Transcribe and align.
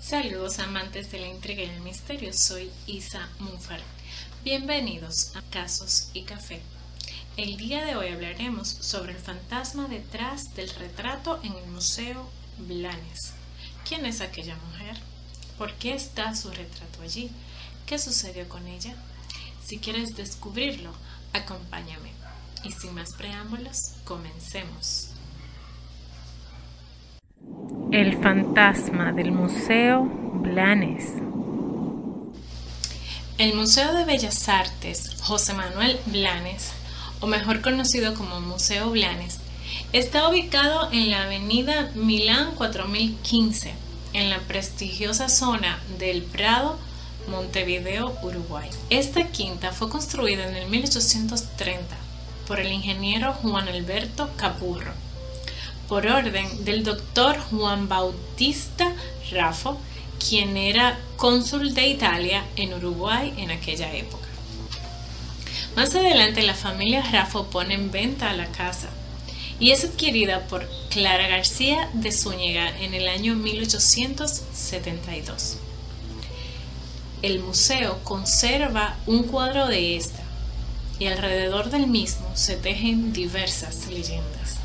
Saludos 0.00 0.58
amantes 0.58 1.12
de 1.12 1.20
la 1.20 1.28
intriga 1.28 1.62
y 1.62 1.68
el 1.68 1.80
misterio, 1.82 2.32
soy 2.32 2.72
Isa 2.88 3.28
Munfar. 3.38 3.80
Bienvenidos 4.42 5.36
a 5.36 5.42
Casos 5.50 6.10
y 6.14 6.22
Café. 6.22 6.62
El 7.36 7.56
día 7.56 7.84
de 7.84 7.94
hoy 7.94 8.08
hablaremos 8.08 8.66
sobre 8.66 9.12
el 9.12 9.18
fantasma 9.18 9.86
detrás 9.86 10.56
del 10.56 10.68
retrato 10.70 11.38
en 11.44 11.52
el 11.52 11.66
Museo 11.68 12.28
Blanes. 12.58 13.35
¿Quién 13.88 14.04
es 14.04 14.20
aquella 14.20 14.56
mujer? 14.56 14.96
¿Por 15.58 15.72
qué 15.74 15.94
está 15.94 16.34
su 16.34 16.50
retrato 16.50 17.02
allí? 17.02 17.30
¿Qué 17.86 17.98
sucedió 18.00 18.48
con 18.48 18.66
ella? 18.66 18.94
Si 19.64 19.78
quieres 19.78 20.16
descubrirlo, 20.16 20.90
acompáñame. 21.32 22.10
Y 22.64 22.72
sin 22.72 22.94
más 22.94 23.12
preámbulos, 23.12 23.92
comencemos. 24.04 25.10
El 27.92 28.20
fantasma 28.20 29.12
del 29.12 29.30
Museo 29.30 30.02
Blanes. 30.02 31.12
El 33.38 33.54
Museo 33.54 33.94
de 33.94 34.04
Bellas 34.04 34.48
Artes 34.48 35.22
José 35.22 35.54
Manuel 35.54 36.00
Blanes, 36.06 36.72
o 37.20 37.28
mejor 37.28 37.60
conocido 37.60 38.14
como 38.14 38.40
Museo 38.40 38.90
Blanes, 38.90 39.38
está 39.92 40.28
ubicado 40.28 40.88
en 40.92 41.10
la 41.10 41.24
avenida 41.24 41.90
Milán 41.94 42.54
4015, 42.54 43.74
en 44.12 44.30
la 44.30 44.40
prestigiosa 44.40 45.28
zona 45.28 45.78
del 45.98 46.22
Prado, 46.22 46.78
Montevideo, 47.28 48.16
Uruguay. 48.22 48.68
Esta 48.90 49.28
quinta 49.28 49.72
fue 49.72 49.88
construida 49.88 50.48
en 50.48 50.56
el 50.56 50.68
1830 50.68 51.96
por 52.46 52.60
el 52.60 52.72
ingeniero 52.72 53.32
Juan 53.34 53.68
Alberto 53.68 54.30
Capurro 54.36 54.92
por 55.88 56.06
orden 56.06 56.64
del 56.64 56.82
doctor 56.82 57.38
Juan 57.38 57.88
Bautista 57.88 58.92
Raffo, 59.30 59.78
quien 60.18 60.56
era 60.56 60.98
cónsul 61.16 61.74
de 61.74 61.86
Italia 61.86 62.44
en 62.56 62.74
Uruguay 62.74 63.34
en 63.36 63.50
aquella 63.50 63.92
época. 63.94 64.26
Más 65.76 65.94
adelante 65.94 66.42
la 66.42 66.54
familia 66.54 67.02
Raffo 67.12 67.46
pone 67.46 67.74
en 67.74 67.90
venta 67.90 68.32
la 68.32 68.46
casa 68.46 68.88
y 69.58 69.70
es 69.70 69.84
adquirida 69.84 70.46
por 70.48 70.68
Clara 70.90 71.28
García 71.28 71.88
de 71.94 72.12
Zúñiga 72.12 72.78
en 72.80 72.92
el 72.94 73.08
año 73.08 73.34
1872. 73.34 75.56
El 77.22 77.40
museo 77.40 77.98
conserva 78.04 78.98
un 79.06 79.22
cuadro 79.24 79.66
de 79.66 79.96
esta 79.96 80.22
y 80.98 81.06
alrededor 81.06 81.70
del 81.70 81.86
mismo 81.86 82.30
se 82.34 82.56
tejen 82.56 83.14
diversas 83.14 83.86
leyendas. 83.86 84.56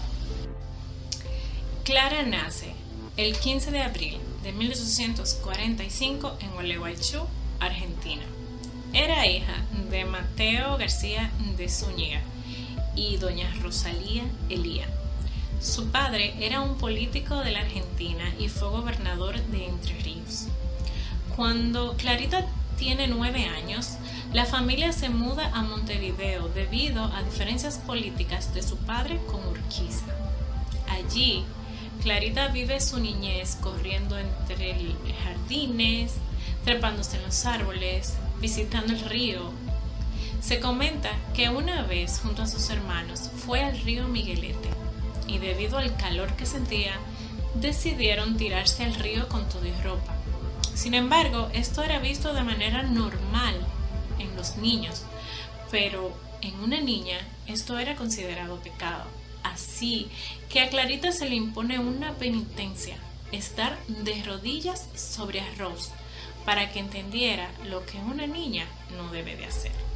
Clara 1.84 2.24
nace 2.24 2.74
el 3.18 3.38
15 3.38 3.72
de 3.72 3.82
abril 3.82 4.18
de 4.44 4.52
1845 4.52 6.38
en 6.42 6.52
Gualeguaychú, 6.52 7.22
Argentina. 7.60 8.24
Era 8.94 9.26
hija 9.26 9.66
de 9.90 10.04
Mateo 10.04 10.78
García 10.78 11.32
de 11.58 11.70
Zúñiga 11.70 12.22
y 12.96 13.18
doña 13.18 13.54
Rosalía 13.62 14.24
Elía. 14.50 14.88
Su 15.62 15.92
padre 15.92 16.34
era 16.40 16.62
un 16.62 16.78
político 16.78 17.36
de 17.38 17.52
la 17.52 17.60
Argentina 17.60 18.24
y 18.40 18.50
fue 18.50 18.70
gobernador 18.70 19.40
de 19.40 19.68
Entre 19.68 19.94
Ríos. 20.00 20.48
Cuando 21.36 21.96
Clarita 21.98 22.46
tiene 22.78 23.08
nueve 23.08 23.46
años, 23.46 23.98
la 24.34 24.46
familia 24.46 24.92
se 24.92 25.10
muda 25.10 25.52
a 25.54 25.62
Montevideo 25.62 26.50
debido 26.50 27.04
a 27.04 27.22
diferencias 27.22 27.78
políticas 27.78 28.54
de 28.54 28.64
su 28.64 28.78
padre 28.78 29.20
con 29.28 29.46
Urquiza. 29.48 30.06
Allí 30.90 31.44
Clarita 32.02 32.48
vive 32.48 32.82
su 32.82 33.00
niñez 33.00 33.58
corriendo 33.62 34.18
entre 34.18 34.96
jardines, 35.24 36.14
trepándose 36.66 37.18
en 37.18 37.24
los 37.24 37.46
árboles, 37.46 38.16
visitando 38.40 38.94
el 38.94 39.02
río. 39.02 39.52
Se 40.42 40.60
comenta 40.60 41.12
que 41.36 41.50
una 41.50 41.84
vez 41.84 42.20
junto 42.20 42.42
a 42.42 42.48
sus 42.48 42.72
hermanos 42.72 43.30
fue 43.46 43.64
al 43.64 43.80
río 43.80 44.08
Miguelete 44.08 44.70
y 45.28 45.38
debido 45.38 45.78
al 45.78 45.96
calor 45.98 46.36
que 46.36 46.48
sentía 46.48 46.94
decidieron 47.54 48.38
tirarse 48.38 48.84
al 48.84 48.96
río 48.96 49.28
con 49.30 49.48
todo 49.48 49.66
y 49.68 49.72
ropa. 49.84 50.16
Sin 50.74 50.96
embargo, 50.96 51.50
esto 51.54 51.84
era 51.84 52.00
visto 52.00 52.34
de 52.34 52.44
manera 52.44 52.82
normal 52.82 53.56
en 54.18 54.36
los 54.36 54.58
niños, 54.58 55.04
pero 55.70 56.12
en 56.42 56.60
una 56.60 56.82
niña 56.82 57.20
esto 57.46 57.78
era 57.78 57.96
considerado 57.96 58.60
pecado. 58.62 59.06
Así 59.44 60.10
que 60.50 60.62
a 60.62 60.70
Clarita 60.70 61.12
se 61.12 61.30
le 61.30 61.36
impone 61.36 61.78
una 61.78 62.14
penitencia, 62.14 62.98
estar 63.32 63.78
de 63.88 64.24
rodillas 64.24 64.90
sobre 64.96 65.42
arroz, 65.42 65.92
para 66.46 66.72
que 66.72 66.80
entendiera 66.80 67.52
lo 67.66 67.86
que 67.86 68.00
una 68.00 68.26
niña 68.26 68.66
no 68.98 69.12
debe 69.12 69.36
de 69.36 69.46
hacer. 69.46 69.91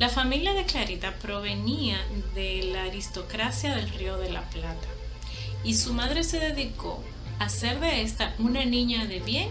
La 0.00 0.08
familia 0.08 0.54
de 0.54 0.64
Clarita 0.64 1.14
provenía 1.18 2.04
de 2.34 2.64
la 2.72 2.82
aristocracia 2.82 3.76
del 3.76 3.88
Río 3.90 4.16
de 4.18 4.32
la 4.32 4.42
Plata 4.50 4.88
y 5.62 5.74
su 5.74 5.94
madre 5.94 6.24
se 6.24 6.40
dedicó 6.40 7.00
a 7.38 7.44
hacer 7.44 7.78
de 7.78 8.02
esta 8.02 8.34
una 8.40 8.64
niña 8.64 9.06
de 9.06 9.20
bien 9.20 9.50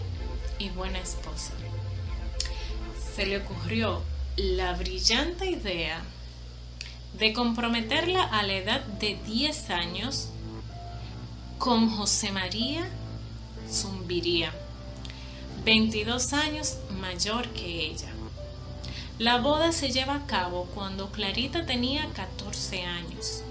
y 0.60 0.68
buena 0.70 1.00
esposa. 1.00 1.54
Se 3.16 3.26
le 3.26 3.38
ocurrió 3.38 4.02
la 4.36 4.74
brillante 4.74 5.50
idea 5.50 6.02
de 7.18 7.32
comprometerla 7.32 8.24
a 8.24 8.44
la 8.44 8.54
edad 8.54 8.82
de 8.82 9.18
10 9.26 9.70
años 9.70 10.28
con 11.58 11.90
José 11.90 12.34
María 12.34 12.86
Zumbiría, 13.72 14.52
22 15.64 16.34
años 16.34 16.78
mayor 17.00 17.48
que 17.50 17.86
ella. 17.86 18.13
La 19.20 19.38
boda 19.38 19.72
se 19.72 19.92
lleva 19.92 20.16
a 20.16 20.26
cabo 20.26 20.66
cuando 20.74 21.12
Clarita 21.12 21.68
tenía 21.68 22.08
14 22.14 22.84
años, 22.84 23.44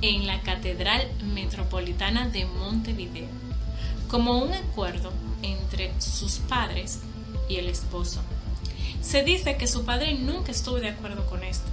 en 0.00 0.26
la 0.26 0.40
Catedral 0.40 1.06
Metropolitana 1.22 2.28
de 2.28 2.46
Montevideo, 2.46 3.28
como 4.08 4.38
un 4.38 4.54
acuerdo 4.54 5.12
entre 5.42 5.92
sus 6.00 6.38
padres 6.38 7.00
y 7.46 7.56
el 7.56 7.68
esposo. 7.68 8.22
Se 9.02 9.22
dice 9.22 9.58
que 9.58 9.66
su 9.66 9.84
padre 9.84 10.14
nunca 10.14 10.50
estuvo 10.50 10.76
de 10.76 10.88
acuerdo 10.88 11.26
con 11.26 11.44
esto, 11.44 11.68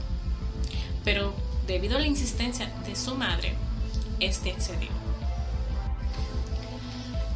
pero 1.06 1.34
debido 1.68 1.96
a 1.96 2.02
la 2.02 2.08
insistencia 2.08 2.69
de 2.85 2.97
su 2.97 3.16
madre, 3.16 3.56
este 4.19 4.52
accedió. 4.52 4.90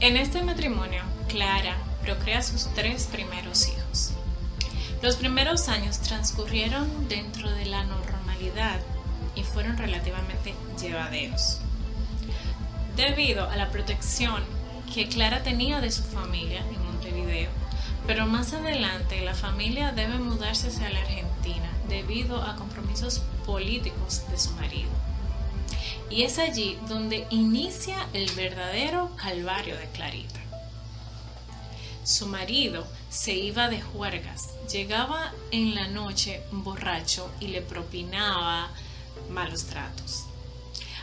En 0.02 0.18
este 0.18 0.42
matrimonio, 0.42 1.02
Clara 1.30 1.78
procrea 2.04 2.44
sus 2.44 2.68
tres 2.74 3.06
primeros 3.06 3.70
hijos. 3.70 4.05
Los 5.01 5.17
primeros 5.17 5.67
años 5.69 6.00
transcurrieron 6.00 7.07
dentro 7.07 7.51
de 7.51 7.66
la 7.66 7.83
normalidad 7.83 8.79
y 9.35 9.44
fueron 9.44 9.78
relativamente 9.78 10.56
llevaderos. 10.79 11.59
Debido 12.95 13.50
a 13.50 13.56
la 13.57 13.69
protección 13.69 14.44
que 14.94 15.07
Clara 15.07 15.44
tenía 15.44 15.81
de 15.81 15.91
su 15.91 16.03
familia 16.03 16.61
en 16.61 16.85
Montevideo, 16.85 17.50
pero 18.07 18.25
más 18.25 18.53
adelante 18.53 19.22
la 19.22 19.33
familia 19.33 19.91
debe 19.91 20.17
mudarse 20.17 20.67
hacia 20.67 20.89
la 20.89 21.01
Argentina 21.01 21.69
debido 21.89 22.41
a 22.41 22.56
compromisos 22.56 23.19
políticos 23.45 24.23
de 24.29 24.39
su 24.39 24.51
marido. 24.51 24.89
Y 26.09 26.23
es 26.23 26.39
allí 26.39 26.77
donde 26.88 27.27
inicia 27.31 28.07
el 28.13 28.29
verdadero 28.31 29.12
calvario 29.16 29.75
de 29.75 29.88
Clarita. 29.88 30.44
Su 32.06 32.28
marido 32.28 32.86
se 33.10 33.34
iba 33.34 33.68
de 33.68 33.81
juergas, 33.81 34.50
llegaba 34.72 35.34
en 35.50 35.74
la 35.74 35.88
noche 35.88 36.44
borracho 36.52 37.31
y 37.40 37.48
le 37.48 37.63
propinaba 37.63 38.69
malos 39.31 39.66
tratos. 39.66 40.25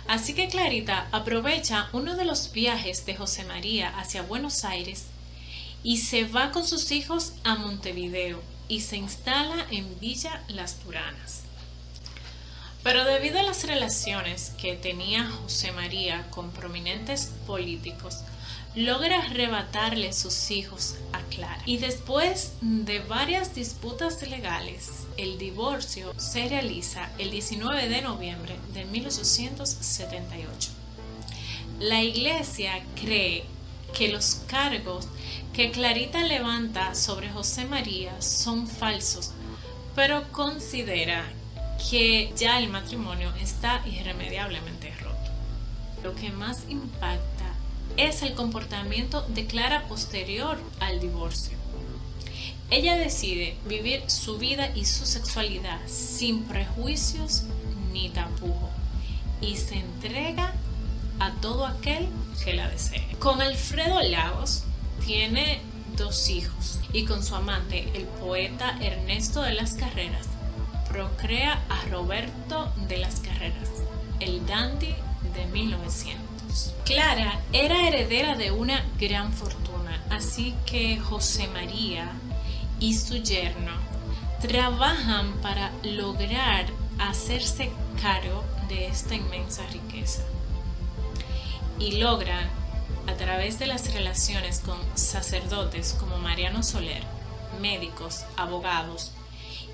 Así 0.07 0.33
que 0.33 0.49
Clarita 0.49 1.09
aprovecha 1.11 1.89
uno 1.93 2.15
de 2.15 2.25
los 2.25 2.53
viajes 2.53 3.05
de 3.05 3.17
José 3.17 3.43
María 3.43 3.89
hacia 3.99 4.23
Buenos 4.23 4.65
Aires 4.65 5.07
y 5.83 5.97
se 5.97 6.23
va 6.23 6.53
con 6.53 6.65
sus 6.65 6.93
hijos 6.93 7.33
a 7.43 7.57
Montevideo 7.57 8.41
y 8.69 8.83
se 8.83 8.97
instala 8.97 9.67
en 9.73 9.99
Villa 9.99 10.45
Las 10.47 10.77
Turanas. 10.77 11.43
Pero 12.85 13.05
debido 13.05 13.41
a 13.41 13.43
las 13.43 13.65
relaciones 13.65 14.53
que 14.57 14.77
tenía 14.77 15.29
José 15.29 15.73
María 15.73 16.31
con 16.31 16.53
prominentes 16.53 17.33
políticos, 17.45 18.19
logra 18.75 19.25
arrebatarle 19.25 20.13
sus 20.13 20.51
hijos 20.51 20.97
a 21.13 21.21
Clara. 21.23 21.63
Y 21.67 21.77
después 21.77 22.53
de 22.61 23.01
varias 23.01 23.55
disputas 23.55 24.27
legales, 24.29 25.07
el 25.17 25.39
divorcio 25.39 26.13
se 26.17 26.49
realiza 26.49 27.11
el 27.19 27.31
19 27.31 27.89
de 27.89 28.03
noviembre 28.03 28.57
de 28.73 28.85
1878. 28.87 30.71
La 31.81 32.03
iglesia 32.03 32.83
cree 33.01 33.45
que 33.93 34.09
los 34.09 34.37
cargos 34.47 35.07
que 35.53 35.71
Clarita 35.71 36.23
levanta 36.25 36.95
sobre 36.95 37.31
José 37.31 37.67
María 37.67 38.21
son 38.23 38.67
falsos, 38.67 39.33
pero 39.95 40.31
considera 40.33 41.25
que 41.91 42.33
ya 42.37 42.59
el 42.59 42.69
matrimonio 42.69 43.31
está 43.41 43.83
irremediablemente 43.87 44.95
roto. 45.01 45.31
Lo 46.03 46.15
que 46.15 46.31
más 46.31 46.65
impacta 46.69 47.32
es 47.97 48.23
el 48.23 48.35
comportamiento 48.35 49.23
de 49.29 49.47
Clara 49.47 49.87
posterior 49.89 50.59
al 50.81 51.01
divorcio. 51.01 51.57
Ella 52.71 52.97
decide 52.97 53.57
vivir 53.67 54.03
su 54.09 54.39
vida 54.39 54.71
y 54.75 54.87
su 54.87 55.05
sexualidad 55.05 55.79
sin 55.87 56.45
prejuicios 56.45 57.43
ni 57.93 58.09
tapujo 58.09 58.71
y 59.41 59.57
se 59.57 59.77
entrega 59.77 60.55
a 61.19 61.33
todo 61.41 61.67
aquel 61.67 62.09
que 62.43 62.55
la 62.55 62.69
desee. 62.69 63.07
Con 63.19 63.43
Alfredo 63.43 64.01
Lagos 64.01 64.65
tiene 65.05 65.61
dos 65.97 66.31
hijos 66.31 66.81
y 66.93 67.05
con 67.05 67.23
su 67.23 67.35
amante, 67.35 67.91
el 67.95 68.05
poeta 68.05 68.79
Ernesto 68.81 69.43
de 69.43 69.53
las 69.53 69.75
Carreras, 69.75 70.27
procrea 70.89 71.63
a 71.69 71.89
Roberto 71.91 72.73
de 72.89 72.99
las 72.99 73.21
Carreras, 73.21 73.69
el 74.21 74.47
dandy 74.47 74.95
de 75.35 75.47
1900. 75.53 76.32
Clara 76.85 77.41
era 77.53 77.87
heredera 77.87 78.37
de 78.37 78.51
una 78.51 78.85
gran 78.99 79.33
fortuna, 79.33 80.03
así 80.11 80.55
que 80.67 80.99
José 80.99 81.49
María 81.49 82.13
y 82.79 82.95
su 82.95 83.17
yerno 83.17 83.73
trabajan 84.41 85.33
para 85.41 85.71
lograr 85.83 86.67
hacerse 86.99 87.71
cargo 88.03 88.45
de 88.69 88.87
esta 88.87 89.15
inmensa 89.15 89.63
riqueza. 89.73 90.23
Y 91.79 91.93
logran 91.99 92.51
a 93.07 93.15
través 93.15 93.59
de 93.59 93.67
las 93.67 93.93
relaciones 93.95 94.61
con 94.61 94.79
sacerdotes 94.95 95.97
como 95.99 96.19
Mariano 96.19 96.63
Soler, 96.63 97.03
médicos, 97.61 98.25
abogados 98.37 99.13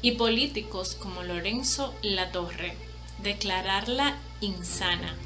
y 0.02 0.12
políticos 0.12 0.94
como 0.94 1.22
Lorenzo 1.22 1.94
Latorre, 2.02 2.76
declararla 3.22 4.16
insana, 4.40 5.16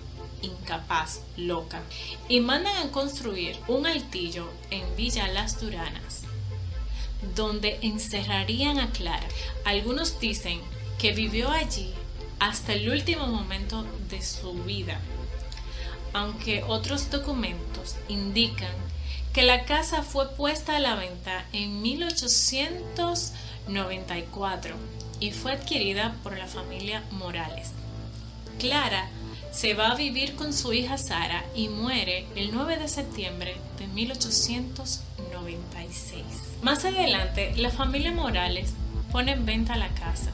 incapaz, 0.42 1.20
loca, 1.36 1.82
y 2.28 2.40
mandan 2.40 2.76
a 2.76 2.90
construir 2.90 3.58
un 3.68 3.86
altillo 3.86 4.48
en 4.70 4.84
Villa 4.96 5.28
Las 5.28 5.60
Duranas, 5.60 6.22
donde 7.34 7.78
encerrarían 7.82 8.78
a 8.78 8.90
Clara. 8.90 9.28
Algunos 9.64 10.20
dicen 10.20 10.60
que 10.98 11.12
vivió 11.12 11.50
allí 11.50 11.92
hasta 12.38 12.74
el 12.74 12.90
último 12.90 13.26
momento 13.26 13.84
de 14.10 14.22
su 14.22 14.52
vida 14.64 15.00
aunque 16.12 16.62
otros 16.64 17.10
documentos 17.10 17.96
indican 18.08 18.74
que 19.32 19.42
la 19.42 19.64
casa 19.64 20.02
fue 20.02 20.28
puesta 20.30 20.76
a 20.76 20.80
la 20.80 20.94
venta 20.94 21.46
en 21.52 21.80
1894 21.80 24.74
y 25.20 25.30
fue 25.32 25.52
adquirida 25.52 26.14
por 26.22 26.36
la 26.36 26.46
familia 26.46 27.02
Morales. 27.12 27.70
Clara 28.58 29.08
se 29.52 29.74
va 29.74 29.92
a 29.92 29.94
vivir 29.94 30.34
con 30.34 30.52
su 30.54 30.72
hija 30.72 30.96
Sara 30.96 31.44
y 31.54 31.68
muere 31.68 32.24
el 32.34 32.52
9 32.52 32.78
de 32.78 32.88
septiembre 32.88 33.54
de 33.78 33.86
1896. 33.86 36.22
Más 36.62 36.86
adelante, 36.86 37.52
la 37.56 37.70
familia 37.70 38.12
Morales 38.12 38.72
pone 39.12 39.32
en 39.32 39.44
venta 39.44 39.76
la 39.76 39.88
casa 39.88 40.30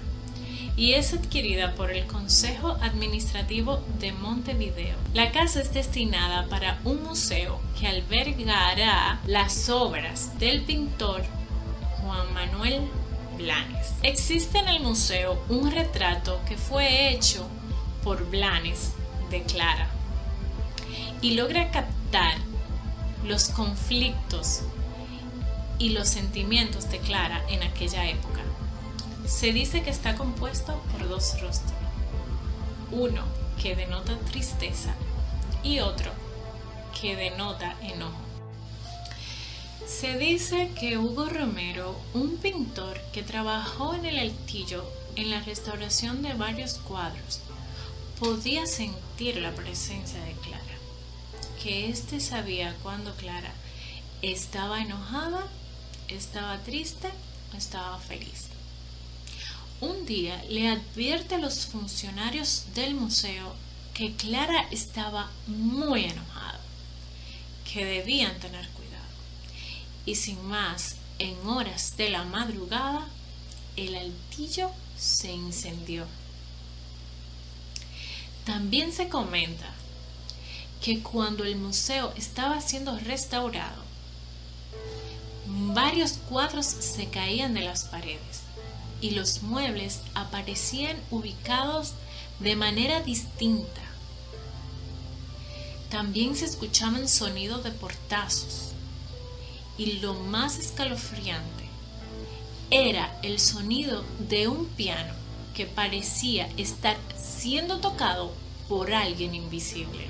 y 0.76 0.92
es 0.92 1.12
adquirida 1.12 1.74
por 1.74 1.90
el 1.90 2.06
Consejo 2.06 2.76
Administrativo 2.80 3.82
de 3.98 4.12
Montevideo. 4.12 4.94
La 5.12 5.32
casa 5.32 5.60
es 5.60 5.74
destinada 5.74 6.46
para 6.46 6.78
un 6.84 7.02
museo 7.02 7.60
que 7.78 7.88
albergará 7.88 9.20
las 9.26 9.68
obras 9.68 10.38
del 10.38 10.62
pintor 10.62 11.24
Juan 12.00 12.32
Manuel 12.32 12.82
Blanes. 13.36 13.94
Existe 14.04 14.58
en 14.58 14.68
el 14.68 14.80
museo 14.80 15.42
un 15.48 15.72
retrato 15.72 16.40
que 16.48 16.56
fue 16.56 17.12
hecho 17.12 17.44
por 18.04 18.30
Blanes 18.30 18.92
de 19.30 19.42
Clara 19.42 19.88
y 21.20 21.34
logra 21.34 21.70
captar 21.70 22.36
los 23.24 23.48
conflictos 23.48 24.60
y 25.78 25.90
los 25.90 26.08
sentimientos 26.08 26.90
de 26.90 26.98
Clara 26.98 27.42
en 27.48 27.62
aquella 27.62 28.08
época. 28.08 28.40
Se 29.26 29.52
dice 29.52 29.82
que 29.82 29.90
está 29.90 30.14
compuesto 30.14 30.82
por 30.92 31.08
dos 31.08 31.40
rostros, 31.40 31.74
uno 32.90 33.22
que 33.60 33.76
denota 33.76 34.16
tristeza 34.30 34.94
y 35.62 35.80
otro 35.80 36.10
que 37.00 37.16
denota 37.16 37.76
enojo. 37.82 38.28
Se 39.86 40.18
dice 40.18 40.72
que 40.78 40.98
Hugo 40.98 41.26
Romero, 41.26 41.98
un 42.14 42.36
pintor 42.36 43.00
que 43.12 43.22
trabajó 43.22 43.94
en 43.94 44.06
el 44.06 44.18
altillo 44.18 44.84
en 45.16 45.30
la 45.30 45.40
restauración 45.40 46.22
de 46.22 46.34
varios 46.34 46.74
cuadros, 46.74 47.40
podía 48.18 48.66
sentir 48.66 49.36
la 49.36 49.54
presencia 49.54 50.20
de 50.24 50.32
Clara, 50.34 50.64
que 51.62 51.88
éste 51.88 52.20
sabía 52.20 52.74
cuando 52.82 53.14
Clara 53.16 53.52
estaba 54.22 54.82
enojada, 54.82 55.46
estaba 56.08 56.58
triste 56.58 57.08
o 57.52 57.56
estaba 57.56 57.98
feliz 57.98 58.48
un 59.80 60.06
día 60.06 60.42
le 60.48 60.68
advierte 60.68 61.36
a 61.36 61.38
los 61.38 61.66
funcionarios 61.66 62.64
del 62.74 62.94
museo 62.94 63.54
que 63.94 64.14
Clara 64.14 64.66
estaba 64.70 65.30
muy 65.46 66.04
enojada, 66.04 66.60
que 67.72 67.84
debían 67.84 68.38
tener 68.40 68.68
cuidado. 68.70 69.04
Y 70.04 70.16
sin 70.16 70.44
más, 70.46 70.96
en 71.18 71.36
horas 71.46 71.96
de 71.96 72.10
la 72.10 72.24
madrugada, 72.24 73.06
el 73.76 73.94
altillo 73.94 74.70
se 74.96 75.32
incendió. 75.32 76.06
También 78.48 78.94
se 78.94 79.10
comenta 79.10 79.66
que 80.82 81.02
cuando 81.02 81.44
el 81.44 81.56
museo 81.56 82.14
estaba 82.16 82.62
siendo 82.62 82.98
restaurado, 82.98 83.82
varios 85.74 86.12
cuadros 86.12 86.64
se 86.64 87.10
caían 87.10 87.52
de 87.52 87.60
las 87.60 87.84
paredes 87.84 88.40
y 89.02 89.10
los 89.10 89.42
muebles 89.42 90.00
aparecían 90.14 90.96
ubicados 91.10 91.92
de 92.40 92.56
manera 92.56 93.02
distinta. 93.02 93.82
También 95.90 96.34
se 96.34 96.46
escuchaban 96.46 97.06
sonidos 97.06 97.62
de 97.64 97.72
portazos 97.72 98.72
y 99.76 99.98
lo 99.98 100.14
más 100.14 100.56
escalofriante 100.56 101.64
era 102.70 103.14
el 103.22 103.40
sonido 103.40 104.06
de 104.26 104.48
un 104.48 104.64
piano 104.68 105.27
parecía 105.66 106.48
estar 106.56 106.96
siendo 107.16 107.78
tocado 107.78 108.32
por 108.68 108.92
alguien 108.92 109.34
invisible. 109.34 110.06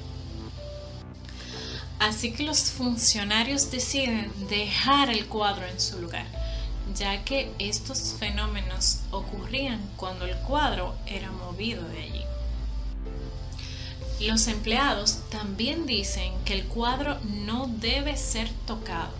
Así 1.98 2.32
que 2.32 2.44
los 2.44 2.70
funcionarios 2.70 3.70
deciden 3.70 4.32
dejar 4.48 5.10
el 5.10 5.26
cuadro 5.26 5.66
en 5.66 5.80
su 5.80 6.00
lugar 6.00 6.26
ya 6.94 7.24
que 7.24 7.52
estos 7.58 8.14
fenómenos 8.18 9.00
ocurrían 9.10 9.80
cuando 9.96 10.24
el 10.24 10.36
cuadro 10.38 10.94
era 11.06 11.30
movido 11.30 11.86
de 11.88 12.02
allí. 12.02 12.24
Los 14.20 14.48
empleados 14.48 15.20
también 15.30 15.86
dicen 15.86 16.32
que 16.44 16.54
el 16.54 16.64
cuadro 16.64 17.18
no 17.22 17.68
debe 17.68 18.16
ser 18.16 18.50
tocado, 18.66 19.12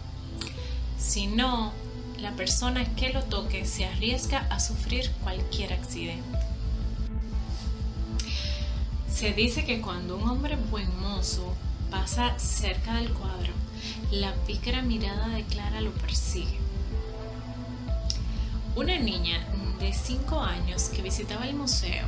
sino 0.98 1.72
la 2.18 2.32
persona 2.32 2.84
que 2.94 3.12
lo 3.12 3.22
toque 3.22 3.64
se 3.64 3.86
arriesga 3.86 4.46
a 4.50 4.60
sufrir 4.60 5.10
cualquier 5.22 5.72
accidente. 5.72 6.38
Se 9.12 9.32
dice 9.32 9.64
que 9.64 9.80
cuando 9.80 10.16
un 10.16 10.28
hombre 10.28 10.56
buen 10.70 11.00
mozo 11.00 11.54
pasa 11.90 12.38
cerca 12.38 12.94
del 12.94 13.12
cuadro, 13.12 13.52
la 14.10 14.34
pícara 14.46 14.82
mirada 14.82 15.28
de 15.28 15.44
Clara 15.44 15.80
lo 15.80 15.92
persigue 15.92 16.68
una 18.78 18.96
niña 18.96 19.44
de 19.80 19.92
5 19.92 20.40
años 20.40 20.84
que 20.90 21.02
visitaba 21.02 21.46
el 21.48 21.54
museo, 21.54 22.06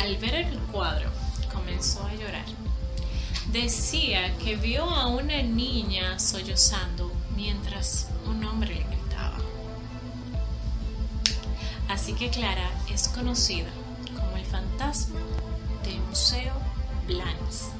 al 0.00 0.18
ver 0.18 0.34
el 0.34 0.58
cuadro, 0.70 1.10
comenzó 1.50 2.04
a 2.06 2.14
llorar. 2.14 2.44
Decía 3.52 4.36
que 4.36 4.56
vio 4.56 4.84
a 4.84 5.06
una 5.06 5.40
niña 5.40 6.18
sollozando 6.18 7.10
mientras 7.34 8.08
un 8.26 8.44
hombre 8.44 8.74
le 8.74 8.96
Así 11.88 12.12
que 12.12 12.30
Clara 12.30 12.70
es 12.92 13.08
conocida 13.08 13.70
como 14.14 14.36
el 14.36 14.44
fantasma 14.44 15.20
del 15.84 15.98
Museo 16.00 16.52
Blanes. 17.06 17.70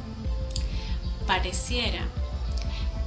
Pareciera 1.27 2.07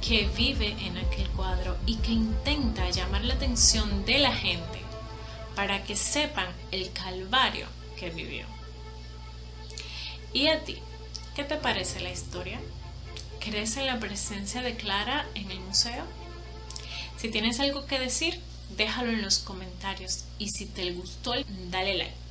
que 0.00 0.28
vive 0.36 0.76
en 0.80 0.96
aquel 0.96 1.28
cuadro 1.30 1.76
y 1.86 1.96
que 1.96 2.12
intenta 2.12 2.88
llamar 2.90 3.24
la 3.24 3.34
atención 3.34 4.04
de 4.04 4.18
la 4.18 4.32
gente 4.32 4.80
para 5.54 5.82
que 5.84 5.96
sepan 5.96 6.46
el 6.70 6.92
calvario 6.92 7.66
que 7.98 8.10
vivió. 8.10 8.46
¿Y 10.32 10.48
a 10.48 10.64
ti? 10.64 10.78
¿Qué 11.34 11.44
te 11.44 11.56
parece 11.56 12.00
la 12.00 12.10
historia? 12.10 12.60
¿Crees 13.40 13.76
en 13.76 13.86
la 13.86 13.98
presencia 13.98 14.62
de 14.62 14.76
Clara 14.76 15.26
en 15.34 15.50
el 15.50 15.60
museo? 15.60 16.04
Si 17.22 17.28
tienes 17.28 17.60
algo 17.60 17.86
que 17.86 18.00
decir, 18.00 18.40
déjalo 18.76 19.12
en 19.12 19.22
los 19.22 19.38
comentarios 19.38 20.24
y 20.40 20.48
si 20.48 20.66
te 20.66 20.90
gustó, 20.90 21.34
dale 21.70 21.94
like. 21.94 22.21